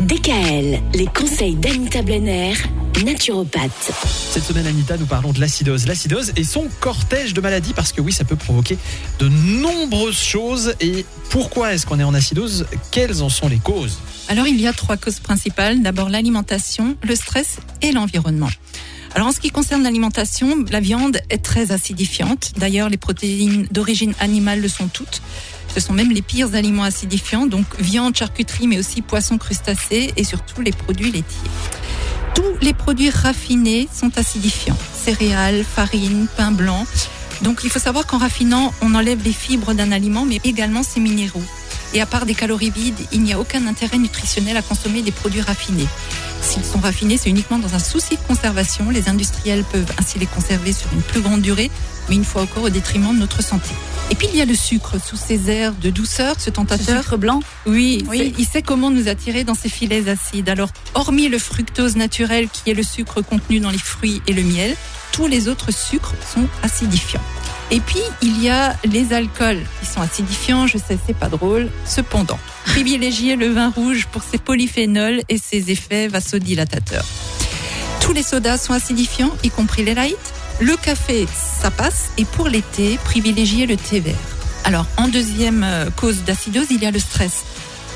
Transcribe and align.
DKL, 0.00 0.80
les 0.94 1.06
conseils 1.06 1.56
d'Anita 1.56 2.00
Blenner, 2.00 2.54
naturopathe. 3.04 3.92
Cette 4.30 4.44
semaine, 4.44 4.66
Anita, 4.66 4.96
nous 4.96 5.04
parlons 5.04 5.32
de 5.32 5.40
l'acidose. 5.40 5.86
L'acidose 5.86 6.32
et 6.36 6.44
son 6.44 6.68
cortège 6.80 7.34
de 7.34 7.40
maladies, 7.42 7.74
parce 7.74 7.92
que 7.92 8.00
oui, 8.00 8.10
ça 8.10 8.24
peut 8.24 8.36
provoquer 8.36 8.78
de 9.18 9.28
nombreuses 9.28 10.18
choses. 10.18 10.74
Et 10.80 11.04
pourquoi 11.28 11.74
est-ce 11.74 11.84
qu'on 11.84 12.00
est 12.00 12.04
en 12.04 12.14
acidose? 12.14 12.66
Quelles 12.90 13.22
en 13.22 13.28
sont 13.28 13.48
les 13.48 13.58
causes? 13.58 13.98
Alors, 14.28 14.46
il 14.46 14.58
y 14.58 14.66
a 14.66 14.72
trois 14.72 14.96
causes 14.96 15.20
principales. 15.20 15.82
D'abord, 15.82 16.08
l'alimentation, 16.08 16.96
le 17.02 17.14
stress 17.14 17.58
et 17.82 17.92
l'environnement. 17.92 18.50
Alors 19.14 19.26
en 19.26 19.32
ce 19.32 19.40
qui 19.40 19.50
concerne 19.50 19.82
l'alimentation, 19.82 20.64
la 20.70 20.78
viande 20.78 21.20
est 21.30 21.42
très 21.42 21.72
acidifiante. 21.72 22.52
D'ailleurs, 22.58 22.88
les 22.88 22.96
protéines 22.96 23.66
d'origine 23.72 24.14
animale 24.20 24.60
le 24.60 24.68
sont 24.68 24.86
toutes. 24.86 25.20
Ce 25.74 25.80
sont 25.80 25.92
même 25.92 26.10
les 26.10 26.22
pires 26.22 26.54
aliments 26.54 26.82
acidifiants, 26.82 27.46
donc 27.46 27.64
viande, 27.78 28.16
charcuterie, 28.16 28.66
mais 28.66 28.78
aussi 28.78 29.02
poissons, 29.02 29.38
crustacés 29.38 30.12
et 30.16 30.24
surtout 30.24 30.60
les 30.62 30.72
produits 30.72 31.12
laitiers. 31.12 31.50
Tous 32.34 32.56
les 32.60 32.74
produits 32.74 33.10
raffinés 33.10 33.88
sont 33.92 34.16
acidifiants. 34.18 34.76
Céréales, 34.94 35.64
farine, 35.64 36.26
pain 36.36 36.50
blanc. 36.52 36.86
Donc 37.42 37.60
il 37.64 37.70
faut 37.70 37.78
savoir 37.78 38.06
qu'en 38.06 38.18
raffinant, 38.18 38.72
on 38.82 38.94
enlève 38.94 39.22
les 39.24 39.32
fibres 39.32 39.74
d'un 39.74 39.92
aliment, 39.92 40.24
mais 40.24 40.40
également 40.44 40.82
ses 40.82 41.00
minéraux. 41.00 41.42
Et 41.92 42.00
à 42.00 42.06
part 42.06 42.26
des 42.26 42.34
calories 42.34 42.70
vides, 42.70 43.00
il 43.12 43.22
n'y 43.22 43.32
a 43.32 43.40
aucun 43.40 43.66
intérêt 43.66 43.98
nutritionnel 43.98 44.56
à 44.56 44.62
consommer 44.62 45.02
des 45.02 45.10
produits 45.10 45.40
raffinés. 45.40 45.88
S'ils 46.40 46.64
sont 46.64 46.78
raffinés, 46.78 47.16
c'est 47.16 47.30
uniquement 47.30 47.58
dans 47.58 47.74
un 47.74 47.80
souci 47.80 48.16
de 48.16 48.22
conservation. 48.22 48.90
Les 48.90 49.08
industriels 49.08 49.64
peuvent 49.64 49.92
ainsi 49.98 50.18
les 50.18 50.26
conserver 50.26 50.72
sur 50.72 50.92
une 50.92 51.02
plus 51.02 51.20
grande 51.20 51.42
durée, 51.42 51.70
mais 52.08 52.14
une 52.16 52.24
fois 52.24 52.42
encore 52.42 52.64
au 52.64 52.70
détriment 52.70 53.14
de 53.14 53.18
notre 53.20 53.42
santé. 53.42 53.70
Et 54.10 54.14
puis 54.16 54.28
il 54.32 54.36
y 54.38 54.42
a 54.42 54.44
le 54.44 54.54
sucre 54.54 54.96
sous 55.04 55.16
ses 55.16 55.50
airs 55.50 55.72
de 55.72 55.90
douceur, 55.90 56.34
ce 56.38 56.50
tentateur. 56.50 57.02
sucre 57.02 57.16
blanc 57.16 57.40
Oui, 57.66 58.04
oui. 58.08 58.34
il 58.38 58.44
sait 58.46 58.62
comment 58.62 58.90
nous 58.90 59.08
attirer 59.08 59.44
dans 59.44 59.54
ses 59.54 59.68
filets 59.68 60.08
acides. 60.08 60.48
Alors, 60.48 60.70
hormis 60.94 61.28
le 61.28 61.38
fructose 61.38 61.96
naturel 61.96 62.48
qui 62.48 62.70
est 62.70 62.74
le 62.74 62.82
sucre 62.82 63.22
contenu 63.22 63.60
dans 63.60 63.70
les 63.70 63.78
fruits 63.78 64.20
et 64.26 64.32
le 64.32 64.42
miel, 64.42 64.74
tous 65.12 65.26
les 65.28 65.48
autres 65.48 65.72
sucres 65.72 66.14
sont 66.34 66.46
acidifiants. 66.62 67.22
Et 67.72 67.78
puis, 67.78 68.00
il 68.20 68.42
y 68.42 68.48
a 68.48 68.74
les 68.84 69.12
alcools. 69.12 69.62
Ils 69.82 69.88
sont 69.88 70.00
acidifiants, 70.00 70.66
je 70.66 70.76
sais, 70.78 70.98
c'est 71.06 71.16
pas 71.16 71.28
drôle. 71.28 71.68
Cependant, 71.86 72.38
privilégiez 72.64 73.36
le 73.36 73.48
vin 73.48 73.70
rouge 73.70 74.06
pour 74.10 74.24
ses 74.24 74.38
polyphénols 74.38 75.20
et 75.28 75.38
ses 75.38 75.70
effets 75.70 76.08
vasodilatateurs. 76.08 77.04
Tous 78.00 78.12
les 78.12 78.24
sodas 78.24 78.58
sont 78.58 78.72
acidifiants, 78.72 79.30
y 79.44 79.50
compris 79.50 79.84
les 79.84 79.94
light. 79.94 80.16
Le 80.60 80.76
café, 80.76 81.26
ça 81.60 81.70
passe. 81.70 82.10
Et 82.18 82.24
pour 82.24 82.48
l'été, 82.48 82.98
privilégiez 83.04 83.66
le 83.66 83.76
thé 83.76 84.00
vert. 84.00 84.14
Alors, 84.64 84.86
en 84.98 85.08
deuxième 85.08 85.64
euh, 85.64 85.88
cause 85.96 86.22
d'acidose, 86.24 86.66
il 86.70 86.82
y 86.82 86.86
a 86.86 86.90
le 86.90 86.98
stress. 86.98 87.44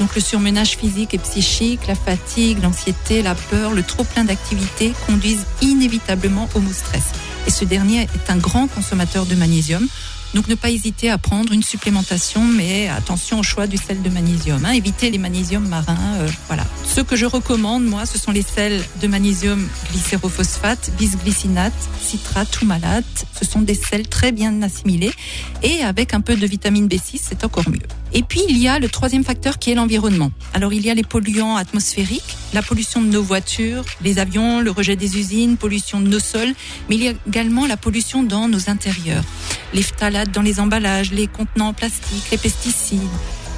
Donc 0.00 0.14
le 0.14 0.20
surmenage 0.20 0.76
physique 0.76 1.14
et 1.14 1.18
psychique, 1.18 1.86
la 1.86 1.94
fatigue, 1.94 2.62
l'anxiété, 2.62 3.22
la 3.22 3.34
peur, 3.34 3.72
le 3.72 3.82
trop 3.82 4.02
plein 4.02 4.24
d'activités 4.24 4.92
conduisent 5.06 5.46
inévitablement 5.60 6.48
au 6.54 6.60
mot 6.60 6.72
stress 6.72 7.12
et 7.46 7.50
ce 7.50 7.64
dernier 7.64 8.02
est 8.02 8.30
un 8.30 8.36
grand 8.36 8.66
consommateur 8.68 9.26
de 9.26 9.34
magnésium. 9.34 9.86
Donc 10.34 10.48
ne 10.48 10.56
pas 10.56 10.70
hésiter 10.70 11.10
à 11.10 11.18
prendre 11.18 11.52
une 11.52 11.62
supplémentation, 11.62 12.42
mais 12.44 12.88
attention 12.88 13.38
au 13.38 13.42
choix 13.44 13.68
du 13.68 13.76
sel 13.76 14.02
de 14.02 14.10
magnésium. 14.10 14.64
Hein. 14.64 14.72
Évitez 14.72 15.10
les 15.10 15.18
magnésiums 15.18 15.68
marins. 15.68 15.96
Euh, 16.18 16.28
voilà. 16.48 16.64
Ce 16.84 17.00
que 17.00 17.14
je 17.14 17.24
recommande, 17.24 17.84
moi, 17.84 18.04
ce 18.04 18.18
sont 18.18 18.32
les 18.32 18.42
sels 18.42 18.82
de 19.00 19.06
magnésium 19.06 19.66
glycérophosphate, 19.92 20.90
bisglycinate, 20.98 21.72
citrate 22.00 22.62
ou 22.62 22.66
malate. 22.66 23.26
Ce 23.38 23.44
sont 23.44 23.60
des 23.60 23.74
sels 23.74 24.08
très 24.08 24.32
bien 24.32 24.60
assimilés 24.62 25.12
et 25.62 25.82
avec 25.82 26.14
un 26.14 26.20
peu 26.20 26.34
de 26.34 26.46
vitamine 26.46 26.88
B6, 26.88 27.20
c'est 27.22 27.44
encore 27.44 27.68
mieux. 27.68 27.86
Et 28.12 28.22
puis 28.22 28.42
il 28.48 28.58
y 28.58 28.68
a 28.68 28.78
le 28.78 28.88
troisième 28.88 29.24
facteur 29.24 29.58
qui 29.58 29.72
est 29.72 29.74
l'environnement. 29.74 30.30
Alors 30.52 30.72
il 30.72 30.84
y 30.84 30.90
a 30.90 30.94
les 30.94 31.02
polluants 31.02 31.56
atmosphériques, 31.56 32.36
la 32.52 32.62
pollution 32.62 33.02
de 33.02 33.08
nos 33.08 33.22
voitures, 33.22 33.84
les 34.02 34.18
avions, 34.20 34.60
le 34.60 34.70
rejet 34.70 34.94
des 34.94 35.18
usines, 35.18 35.56
pollution 35.56 36.00
de 36.00 36.08
nos 36.08 36.20
sols, 36.20 36.54
mais 36.88 36.94
il 36.96 37.02
y 37.02 37.08
a 37.08 37.12
également 37.26 37.66
la 37.66 37.76
pollution 37.76 38.22
dans 38.22 38.48
nos 38.48 38.70
intérieurs. 38.70 39.24
Les 39.74 39.82
phtalates 39.82 40.30
dans 40.30 40.42
les 40.42 40.60
emballages, 40.60 41.10
les 41.10 41.26
contenants 41.26 41.68
en 41.68 41.72
plastique, 41.72 42.30
les 42.30 42.38
pesticides, 42.38 43.00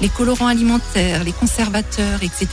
les 0.01 0.09
colorants 0.09 0.47
alimentaires, 0.47 1.23
les 1.23 1.31
conservateurs, 1.31 2.21
etc. 2.21 2.47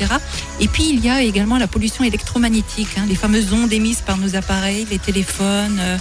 Et 0.60 0.68
puis 0.68 0.88
il 0.90 1.04
y 1.04 1.08
a 1.08 1.22
également 1.22 1.58
la 1.58 1.66
pollution 1.66 2.04
électromagnétique, 2.04 2.88
hein, 2.98 3.04
les 3.08 3.14
fameuses 3.14 3.52
ondes 3.52 3.72
émises 3.72 4.00
par 4.00 4.18
nos 4.18 4.36
appareils, 4.36 4.86
les 4.90 4.98
téléphones, 4.98 5.78
euh, 5.80 5.96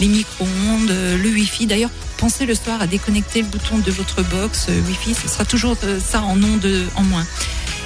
les 0.00 0.08
micro-ondes, 0.08 0.90
euh, 0.90 1.16
le 1.18 1.28
Wi-Fi. 1.30 1.66
D'ailleurs, 1.66 1.90
pensez 2.18 2.46
le 2.46 2.54
soir 2.54 2.80
à 2.80 2.86
déconnecter 2.86 3.42
le 3.42 3.48
bouton 3.48 3.78
de 3.78 3.90
votre 3.90 4.22
box 4.22 4.66
euh, 4.68 4.80
Wi-Fi, 4.86 5.14
ce 5.14 5.28
sera 5.28 5.44
toujours 5.44 5.76
ça 6.00 6.22
en 6.22 6.42
ondes 6.42 6.70
en 6.96 7.02
moins. 7.02 7.26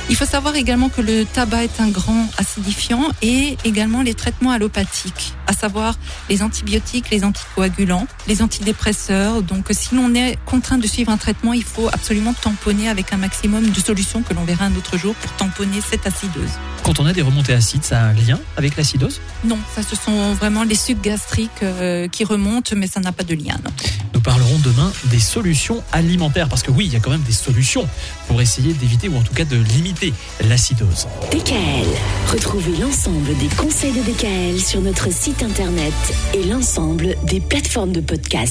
Il 0.09 0.17
faut 0.17 0.27
savoir 0.27 0.57
également 0.57 0.89
que 0.89 1.01
le 1.01 1.25
tabac 1.25 1.65
est 1.65 1.81
un 1.81 1.89
grand 1.89 2.27
acidifiant 2.37 3.05
et 3.23 3.57
également 3.65 4.03
les 4.03 4.15
traitements 4.15 4.51
allopathiques, 4.51 5.35
savoir 5.61 5.95
les 6.29 6.43
antibiotiques, 6.43 7.11
les 7.11 7.25
anticoagulants, 7.25 8.07
les 8.27 8.43
antidépresseurs. 8.43 9.43
Donc 9.43 9.67
si 9.71 9.95
l'on 9.95 10.15
est 10.15 10.39
contraint 10.47 10.79
de 10.79 10.87
suivre 10.87 11.13
un 11.13 11.19
traitement, 11.19 11.53
il 11.53 11.65
faut 11.65 11.89
absolument 11.89 12.33
tamponner 12.33 12.89
avec 12.89 13.13
un 13.13 13.17
maximum 13.19 13.69
de 13.71 13.81
solutions 13.81 14.23
que 14.23 14.35
l'on 14.35 14.45
verra 14.45 14.65
un 14.65 14.75
autre 14.77 14.97
jour 14.97 15.15
pour 15.15 15.33
tamponner 15.33 15.81
cette 15.81 16.07
acideuse. 16.07 16.51
Quand 16.83 16.99
on 16.99 17.07
a 17.07 17.13
des 17.13 17.23
remontées 17.23 17.53
acides, 17.53 17.85
ça 17.85 18.01
a 18.01 18.05
un 18.07 18.15
lien 18.15 18.39
avec 18.57 18.77
l'acidose? 18.77 19.21
Non, 19.45 19.59
ça 19.75 19.83
ce 19.83 19.97
sont 19.97 20.35
vraiment 20.35 20.65
les 20.65 20.75
sucs 20.75 21.01
gastriques 21.01 21.63
euh, 21.63 22.09
qui 22.09 22.25
remontent, 22.25 22.75
mais 22.77 22.87
ça 22.87 23.01
n'a 23.01 23.13
pas 23.13 23.25
de 23.25 23.35
lien. 23.35 23.57
Non. 23.65 23.71
Demain 24.65 24.93
des 25.05 25.21
solutions 25.21 25.83
alimentaires, 25.93 26.49
parce 26.49 26.63
que 26.63 26.71
oui, 26.71 26.87
il 26.87 26.93
y 26.93 26.97
a 26.97 27.01
quand 27.01 27.11
même 27.11 27.23
des 27.23 27.33
solutions 27.33 27.89
pour 28.29 28.41
essayer 28.43 28.75
d'éviter 28.75 29.09
ou 29.09 29.17
en 29.17 29.23
tout 29.23 29.33
cas 29.33 29.45
de 29.45 29.57
limiter 29.57 30.13
l'acidose. 30.49 31.07
DKL. 31.31 31.87
Retrouvez 32.31 32.77
l'ensemble 32.77 33.37
des 33.39 33.49
conseils 33.57 33.93
de 33.93 34.03
DKL 34.03 34.61
sur 34.61 34.81
notre 34.81 35.13
site 35.13 35.43
internet 35.43 35.95
et 36.35 36.45
l'ensemble 36.45 37.17
des 37.25 37.41
plateformes 37.41 37.93
de 37.93 38.01
podcast. 38.01 38.49